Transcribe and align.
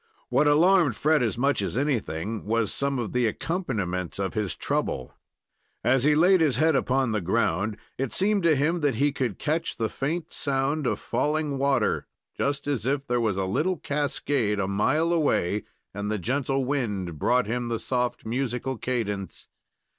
What 0.29 0.47
alarmed 0.47 0.95
Fred 0.95 1.21
as 1.21 1.37
much 1.37 1.61
as 1.61 1.77
anything 1.77 2.43
was 2.43 2.73
some 2.73 2.97
of 2.97 3.13
the 3.13 3.27
accompaniments 3.27 4.17
of 4.17 4.33
his 4.33 4.55
trouble. 4.55 5.13
As 5.83 6.03
he 6.03 6.15
laid 6.15 6.41
his 6.41 6.55
head 6.55 6.75
upon 6.75 7.11
the 7.11 7.21
ground, 7.21 7.77
it 7.99 8.11
seemed 8.11 8.41
to 8.41 8.55
him 8.55 8.79
that 8.79 8.95
he 8.95 9.11
could 9.11 9.37
catch 9.37 9.77
the 9.77 9.89
faint 9.89 10.33
sound 10.33 10.87
of 10.87 10.99
falling 10.99 11.59
water, 11.59 12.07
just 12.35 12.65
as 12.65 12.87
if 12.87 13.05
there 13.05 13.21
was 13.21 13.37
a 13.37 13.45
little 13.45 13.77
cascade 13.77 14.59
a 14.59 14.67
mile 14.67 15.13
away, 15.13 15.65
and 15.93 16.09
the 16.09 16.17
gentle 16.17 16.65
wind 16.65 17.19
brought 17.19 17.45
him 17.45 17.67
the 17.67 17.77
soft, 17.77 18.25
musical 18.25 18.79
cadence. 18.79 19.49